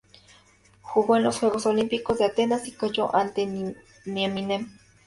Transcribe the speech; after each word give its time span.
Jugó 0.81 1.15
en 1.17 1.21
los 1.23 1.37
Juegos 1.37 1.67
Olímpicos 1.67 2.17
de 2.17 2.25
Atenas 2.25 2.67
y 2.67 2.71
cayó 2.71 3.15
ante 3.15 3.47
Nieminen. 4.07 4.75